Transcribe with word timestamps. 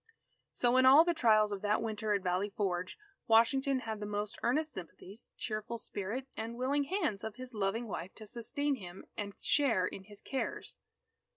So 0.53 0.77
in 0.77 0.85
all 0.87 1.03
the 1.05 1.13
trials 1.13 1.51
of 1.51 1.61
that 1.61 1.79
Winter 1.79 2.15
at 2.15 2.23
Valley 2.23 2.49
Forge, 2.49 2.97
Washington 3.27 3.81
had 3.81 3.99
the 3.99 4.07
most 4.07 4.35
earnest 4.41 4.71
sympathies, 4.73 5.31
cheerful 5.37 5.77
spirit, 5.77 6.25
and 6.35 6.57
willing 6.57 6.85
hands 6.85 7.23
of 7.23 7.35
his 7.35 7.53
loving 7.53 7.87
wife 7.87 8.15
to 8.15 8.25
sustain 8.25 8.77
him 8.77 9.05
and 9.15 9.35
share 9.41 9.85
in 9.85 10.05
his 10.05 10.23
cares. 10.23 10.79